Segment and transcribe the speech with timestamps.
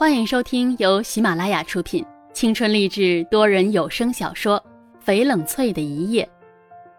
[0.00, 2.02] 欢迎收听由喜马拉雅出品、
[2.32, 4.58] 青春励志多人有声小说
[5.06, 6.26] 《翡冷翠的一夜》，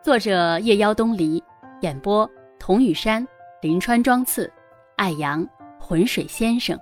[0.06, 1.44] 作者夜妖东篱，
[1.82, 2.30] 演播
[2.60, 3.28] 童雨山、
[3.64, 4.54] 临川庄次、
[4.98, 5.44] 艾阳、
[5.80, 6.80] 浑水先生。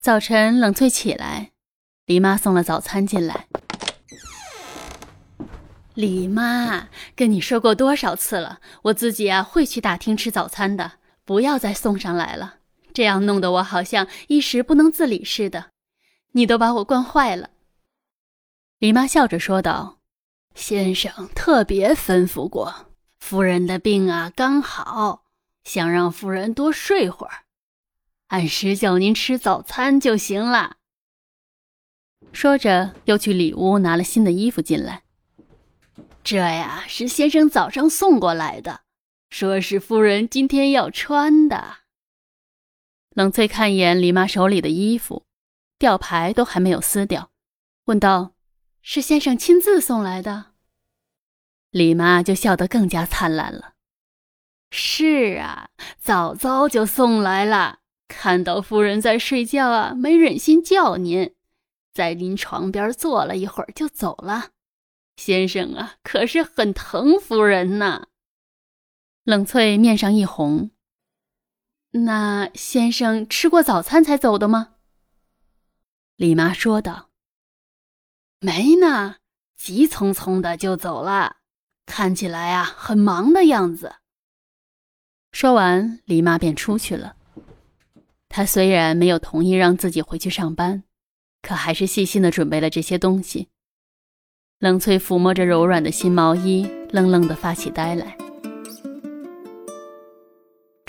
[0.00, 1.52] 早晨，冷翠起来，
[2.06, 3.46] 李妈送了早餐进来。
[5.94, 10.94] 李妈，跟你说过多少次了，我自己啊会去大厅吃早餐的，
[11.24, 12.56] 不要再送上来了，
[12.92, 15.70] 这样弄得我好像一时不能自理似的，
[16.32, 17.50] 你都把我惯坏了。
[18.78, 20.00] 李妈笑着说道
[20.54, 22.86] ：“先生特别吩咐过，
[23.20, 25.24] 夫人的病啊刚好，
[25.62, 27.44] 想让夫人多睡会儿。”
[28.28, 30.76] 按时叫您吃早餐就行了。
[32.32, 35.02] 说着，又去里屋拿了新的衣服进来。
[36.24, 38.80] 这呀，是先生早上送过来的，
[39.32, 41.78] 说是夫人今天要穿的。
[43.14, 45.24] 冷翠看一眼李妈手里的衣服，
[45.78, 47.30] 吊牌都还没有撕掉，
[47.86, 48.34] 问道
[48.82, 50.52] ：“是先生亲自送来的？”
[51.72, 53.72] 李妈就笑得更加灿烂了
[54.70, 61.34] ：“是啊，早早就送来了。”看到夫人在睡觉啊，没忍心叫您，
[61.94, 64.50] 在您床边坐了一会儿就走了。
[65.16, 68.08] 先生啊，可是很疼夫人呐。
[69.24, 70.70] 冷翠面上一红。
[71.92, 74.74] 那先生吃过早餐才走的吗？
[76.16, 77.10] 李妈说道。
[78.40, 79.16] 没呢，
[79.56, 81.36] 急匆匆的就走了，
[81.86, 83.96] 看起来啊很忙的样子。
[85.30, 87.14] 说完，李妈便出去了。
[88.28, 90.82] 她虽然没有同意让自己回去上班，
[91.42, 93.48] 可还是细心的准备了这些东西。
[94.58, 98.16] 冷翠抚摸着柔软的新毛衣，愣愣的发起呆来。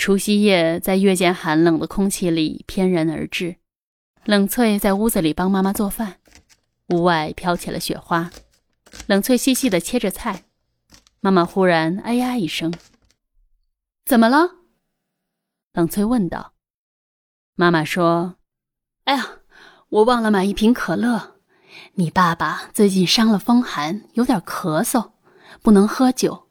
[0.04, 3.56] 除夕夜在月渐寒冷的空气里翩然而至，
[4.26, 6.18] 冷翠在屋子里帮妈妈做饭，
[6.90, 8.30] 屋外飘起了雪花。
[9.08, 10.44] 冷翠细细的切着菜，
[11.22, 12.74] 妈妈忽然哎呀一声
[14.04, 14.56] ：“怎么了？”
[15.72, 16.52] 冷翠问道。
[17.56, 18.36] 妈妈说
[19.06, 19.38] ：“哎呀，
[19.88, 21.38] 我忘了买一瓶可乐。
[21.94, 25.12] 你爸爸最近伤了风寒，有点咳嗽，
[25.62, 26.50] 不能喝酒，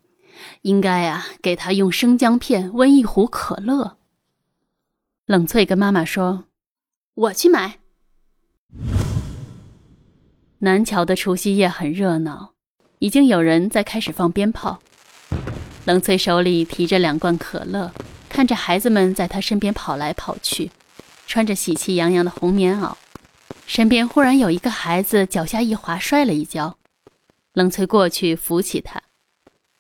[0.63, 3.97] 应该呀给他用生姜片温一壶可乐。”
[5.27, 6.45] 冷翠跟妈妈说
[7.15, 7.79] ：“我去买。”
[10.61, 12.53] 南桥的除夕夜很热闹，
[12.99, 14.81] 已经有人在开始放鞭炮。
[15.85, 17.93] 冷翠手里提着两罐可乐，
[18.29, 20.71] 看着孩子们在她身边跑来跑去。
[21.27, 22.95] 穿着喜气洋洋的红棉袄，
[23.67, 26.77] 身边忽然有一个孩子脚下一滑，摔了一跤。
[27.55, 29.03] 冷翠过去扶起他，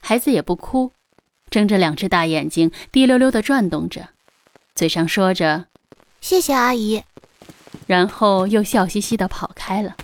[0.04, 0.90] 孩子也不哭，
[1.48, 4.08] 睁着两只大眼睛，滴溜溜地转动着，
[4.74, 5.66] 嘴上说着
[6.20, 7.04] “谢谢阿姨”，
[7.86, 9.96] 然后又笑嘻嘻地跑开了。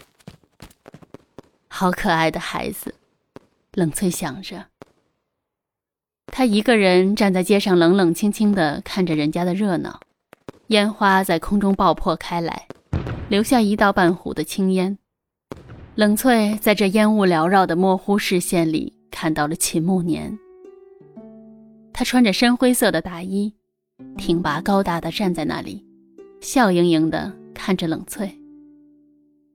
[1.66, 2.94] 好可爱的孩子，
[3.72, 4.66] 冷翠想着。
[6.26, 10.00] 他一个人站在街上，冷冷清清地看着人家的热闹。
[10.68, 12.68] 烟花在空中爆破开来，
[13.28, 14.96] 留下一道半糊的青烟。
[15.94, 20.38] 冷翠在这烟雾缭绕的模糊视线里看到了秦慕年。
[21.92, 23.52] 他穿着深灰色的大衣，
[24.16, 25.84] 挺拔高大的站在那里，
[26.40, 28.30] 笑盈盈的看着冷翠。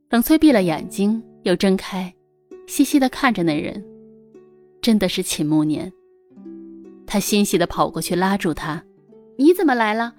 [0.09, 2.13] 冷翠闭了眼睛，又睁开，
[2.68, 3.81] 细细的看着那人，
[4.81, 5.94] 真的是秦慕年。
[7.07, 8.84] 他欣喜的跑过去拉住他
[9.40, 10.13] ：“你怎么来了？”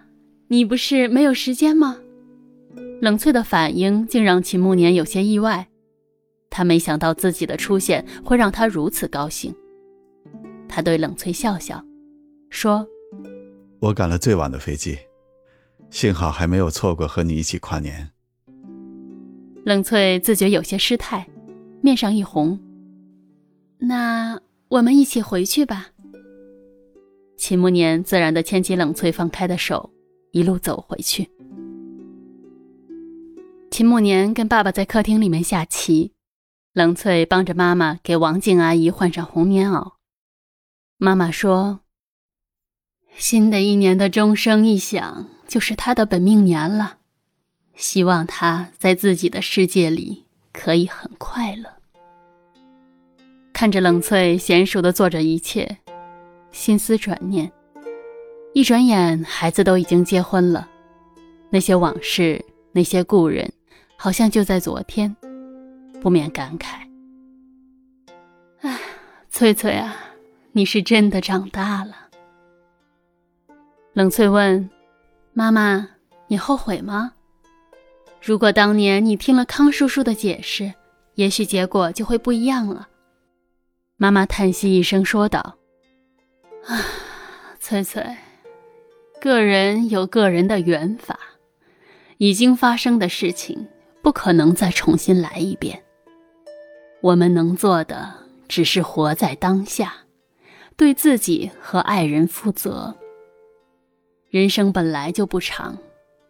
[0.49, 1.99] 你不是没有时间吗？
[3.03, 5.69] 冷翠的反应竟让秦慕年有些意外，
[6.57, 9.53] 他没想到自己的出现会让他如此高兴。
[10.69, 11.85] 他对冷翠笑笑，
[12.49, 12.87] 说
[13.83, 14.97] ：“我赶了最晚的飞机，
[15.91, 18.09] 幸好还没有错过和你一起跨年。”
[19.67, 21.29] 冷翠自觉有些失态，
[21.81, 22.57] 面上一红。
[23.79, 25.89] 那我们一起回去吧。
[27.37, 29.91] 秦慕年自然的牵起冷翠放开的手。
[30.31, 31.29] 一路走回去，
[33.71, 36.11] 秦慕年跟爸爸在客厅里面下棋，
[36.75, 39.93] 冷翠帮着妈妈给王静阿姨换上红棉袄。
[40.99, 41.79] 妈妈说
[43.15, 46.99] ：“新的一年的钟声一响，就是她的本命年了，
[47.77, 51.71] 希望她在自己的世界里可以很快乐。”
[53.55, 55.79] 看着冷翠娴熟的做着一切，
[56.51, 57.53] 心思转念。
[58.53, 60.69] 一转眼，孩子都已经结婚了，
[61.51, 63.53] 那些往事，那些故人，
[63.97, 65.17] 好像就在昨天，
[66.05, 66.87] 不免感慨。
[68.61, 68.79] 唉，
[69.31, 69.97] 翠翠啊，
[70.53, 72.11] 你是真的长大了。
[73.95, 74.69] 冷翠问
[75.33, 75.89] ：“妈妈，
[76.27, 77.15] 你后悔吗？
[78.21, 80.75] 如果当年你听了康叔叔的解释，
[81.15, 82.87] 也许结果就会不一样了。”
[83.97, 85.57] 妈妈叹息一声说道
[86.69, 86.85] ：“啊，
[87.59, 88.05] 翠翠，
[89.23, 91.19] 个人有个人的缘法，
[92.19, 93.67] 已经发生的事情
[94.03, 95.83] 不可能再重新来一遍。
[97.05, 98.15] 我们能做的
[98.49, 99.95] 只是活在当下，
[100.75, 102.97] 对自己和爱人负责。
[104.31, 105.77] 人生本来就不长，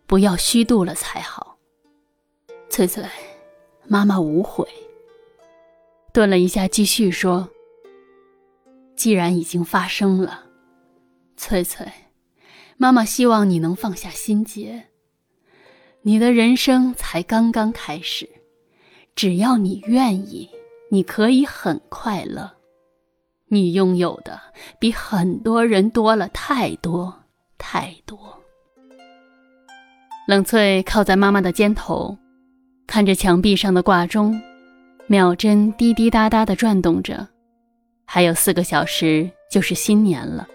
[0.04, 1.58] 不要虚度了才好。”
[2.68, 3.04] 翠翠，
[3.86, 4.66] 妈妈无悔。
[6.12, 7.48] 顿了一下，继续说。
[8.96, 10.46] 既然已经发生了，
[11.36, 11.86] 翠翠，
[12.76, 14.86] 妈妈希望你能放下心结。
[16.02, 18.28] 你的人生才刚刚开始，
[19.14, 20.50] 只要你愿意，
[20.90, 22.50] 你可以很快乐。
[23.48, 24.40] 你拥有的
[24.78, 27.14] 比很多人多了太多
[27.58, 28.18] 太多。
[30.26, 32.16] 冷翠靠在妈妈的肩头，
[32.86, 34.40] 看着墙壁上的挂钟，
[35.06, 37.28] 秒针滴滴答答的转动着。
[38.06, 40.48] 还有四个小时就是新年了，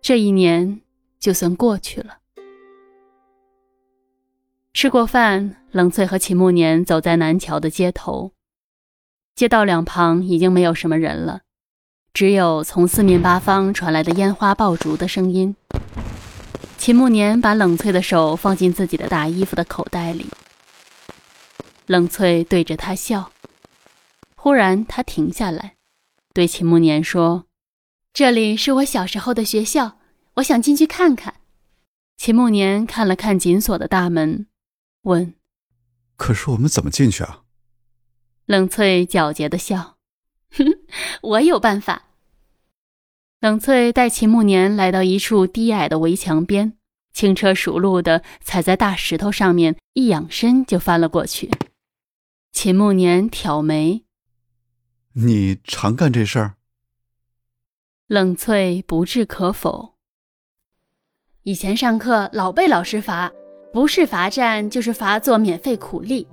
[0.00, 0.80] 这一年
[1.18, 2.18] 就算过去了。
[4.74, 8.32] 吃过饭，冷翠和秦慕年走在南桥的街头，
[9.34, 11.40] 街道两旁已经没有什么人了，
[12.12, 15.56] 只有从四面八方传来的烟花爆竹的声音。
[16.76, 20.26] 秦慕年把冷翠的手放进自己的大衣服的口袋里，
[21.86, 23.32] 冷翠对着他笑，
[24.36, 25.76] 忽然他停下来。
[26.34, 27.46] 对秦慕年说
[28.12, 29.98] ：“这里是我小时候的学校，
[30.34, 31.36] 我想进去看看。”
[32.18, 34.46] 秦慕年看了看紧锁的大门，
[35.02, 35.34] 问
[36.16, 37.41] ：“可是我们怎么进去啊？”
[38.52, 39.96] 冷翠皎洁的笑
[40.52, 40.66] ：“哼，
[41.22, 42.02] 我有办法。”
[43.40, 46.74] 冷翠带秦慕年来到一处低矮的围墙边，
[47.14, 51.50] 轻车熟路的踩在大石头上面，一仰身就翻了过去。
[52.52, 54.04] 秦慕年挑眉。
[55.14, 56.56] 你常干这事儿？
[58.06, 59.94] 冷翠不置可否。
[61.44, 63.32] 以前上课老被老师罚，
[63.72, 66.28] 不是罚站就是罚做免费苦力，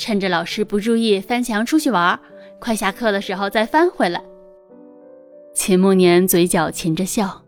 [0.00, 2.18] 趁着老师不注意翻墙出去玩，
[2.58, 4.24] 快下课的时候再翻回来。
[5.54, 7.42] 秦慕年嘴角噙着笑，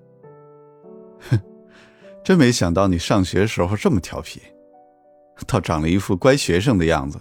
[1.31, 1.41] 哼，
[2.23, 4.43] 真没想到你上学时候这么调皮，
[5.47, 7.19] 倒长了一副乖学生的样子。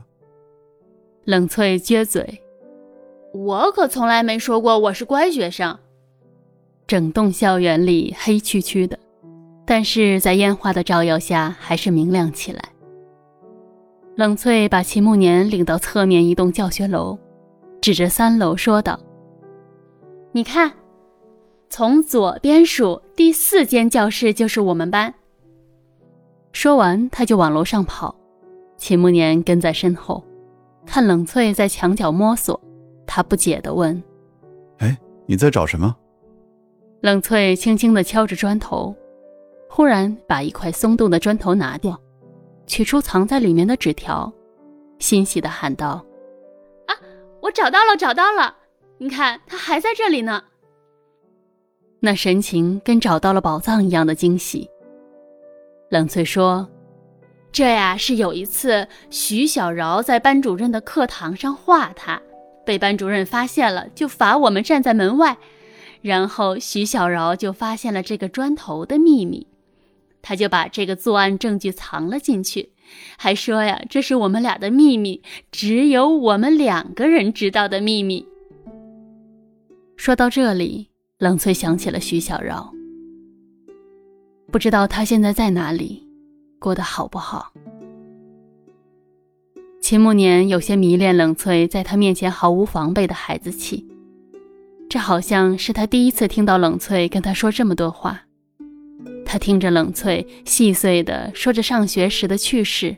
[1.24, 2.44] 冷翠撅嘴。
[3.34, 5.80] 我可从来没说过我是乖学生。
[6.86, 9.00] 整栋校园里黑黢黢的，
[9.66, 12.62] 但是在烟花的照耀下，还是明亮起来。
[14.16, 17.18] 冷翠把秦慕年领到侧面一栋教学楼，
[17.82, 19.00] 指着三楼说道
[20.34, 20.72] ：“你看，
[21.70, 25.14] 从左边数，第四间教室就是我们班。”
[26.52, 28.14] 说完，他就往楼上跑，
[28.76, 30.22] 秦慕年跟在身后，
[30.86, 32.60] 看冷翠在墙角摸索。
[33.08, 34.02] 他不解地问
[34.80, 35.96] ：“哎，你在找什么？”
[37.00, 38.94] 冷翠轻轻地敲着砖头，
[39.70, 42.00] 忽然把一块松动的砖头拿掉，
[42.66, 44.32] 取出藏在里面的纸条，
[45.00, 46.06] 欣喜地喊道
[46.88, 46.96] ：“啊，
[47.42, 48.56] 我找到了，找到了！
[48.98, 50.44] 你看，它还在这里呢。”
[52.00, 54.70] 那神情跟找到了宝藏一样的惊喜。
[55.90, 56.68] 冷翠说
[57.52, 62.22] ：“这呀，是有一次徐小饶在班主任的课堂上画他。”
[62.64, 65.38] 被班主任发现了，就罚我们站在门外。
[66.02, 69.48] 然后徐小饶就发现了这个砖头的秘密，
[70.22, 72.72] 他就把这个作案证据藏了进去，
[73.18, 78.28] 还说呀，这是我们俩的秘密，只有我们两个人知道的秘密。
[79.98, 82.74] 说到这里，冷翠想起了徐小饶，
[84.52, 86.08] 不知道他现在在哪里，
[86.60, 87.54] 过得好不好。
[89.82, 93.86] 秦慕年有些迷恋冷翠在他面前毫无防备的孩子气，
[94.90, 98.22] 这好像是他第一次听到冷翠跟他说这么多话。
[99.32, 102.98] 他听着冷翠细碎的说着上学时的趣事，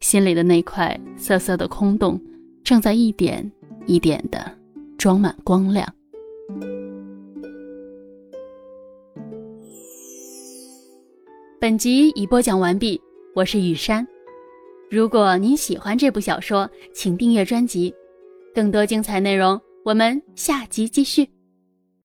[0.00, 2.18] 心里的那块涩涩的空洞
[2.64, 3.52] 正在一点
[3.84, 4.50] 一点的
[4.96, 5.86] 装满光亮。
[11.60, 12.98] 本集已播讲完毕，
[13.34, 14.08] 我是雨山。
[14.90, 17.94] 如果您喜欢这部小说，请订阅专辑，
[18.54, 21.33] 更多精彩内容，我们下集继续。